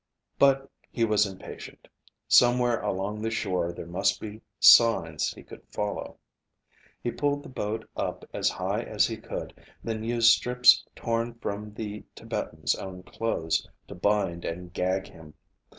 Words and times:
But 0.39 0.67
he 0.89 1.05
was 1.05 1.27
impatient. 1.27 1.87
Somewhere 2.27 2.81
along 2.81 3.21
the 3.21 3.29
shore 3.29 3.71
there 3.71 3.85
must 3.85 4.19
be 4.19 4.41
signs 4.59 5.31
he 5.31 5.43
could 5.43 5.61
follow. 5.69 6.17
He 7.03 7.11
pulled 7.11 7.43
the 7.43 7.49
boat 7.49 7.87
up 7.95 8.27
as 8.33 8.49
high 8.49 8.81
as 8.81 9.05
he 9.05 9.17
could, 9.17 9.53
then 9.83 10.03
used 10.03 10.33
strips 10.33 10.83
torn 10.95 11.35
from 11.35 11.75
the 11.75 12.03
Tibetan's 12.15 12.73
own 12.73 13.03
clothes 13.03 13.67
to 13.87 13.93
bind 13.93 14.43
and 14.43 14.73
gag 14.73 15.05
him. 15.05 15.35